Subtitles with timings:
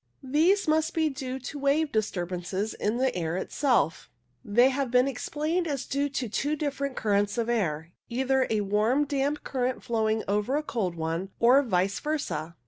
[0.23, 4.09] These must be due to wave disturbances in the air itself.
[4.43, 9.05] They have been explained as due to two different currents of air, either a warm
[9.05, 12.55] damp current flowing over a cold one, or vice versa.